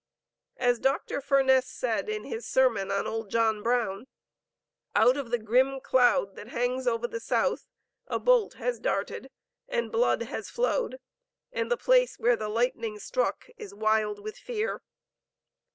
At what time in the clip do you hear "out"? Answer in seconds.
4.95-5.15